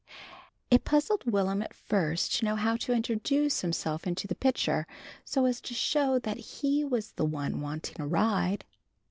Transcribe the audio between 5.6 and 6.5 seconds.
to show that